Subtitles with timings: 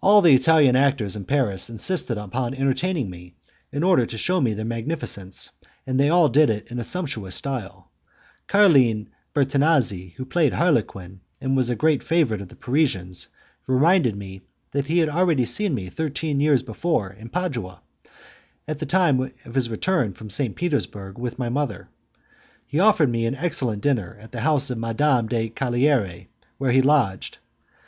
[0.00, 3.34] All the Italian actors in Paris insisted upon entertaining me,
[3.72, 5.50] in order to shew me their magnificence,
[5.88, 7.90] and they all did it in a sumptuous style.
[8.46, 13.26] Carlin Bertinazzi who played Harlequin, and was a great favourite of the Parisians,
[13.66, 17.82] reminded me that he had already seen me thirteen years before in Padua,
[18.68, 20.54] at the time of his return from St.
[20.54, 21.88] Petersburg with my mother.
[22.68, 26.70] He offered me an excellent dinner at the house of Madame de la Caillerie, where
[26.70, 27.38] he lodged.